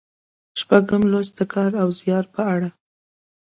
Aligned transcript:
شپږم 0.59 1.01
لوست 1.11 1.33
د 1.37 1.41
کار 1.53 1.71
او 1.81 1.87
زیار 1.99 2.25
په 2.33 2.41
اړه 2.53 2.69
دی. 2.73 2.77